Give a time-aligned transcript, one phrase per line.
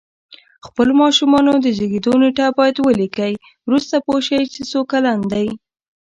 [0.65, 3.33] خپل ماشومانو د زیږېدو نېټه باید ولیکئ
[3.67, 5.47] وروسته پوه شی چې څو کلن دی